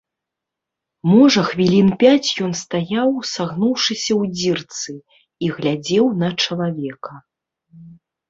Можа 1.09 1.41
хвілін 1.49 1.89
пяць 2.03 2.35
ён 2.47 2.53
стаяў, 2.61 3.09
сагнуўшыся 3.33 4.11
ў 4.19 4.31
дзірцы, 4.39 4.91
і 5.45 5.53
глядзеў 5.57 6.05
на 6.23 6.27
чалавека. 6.47 7.13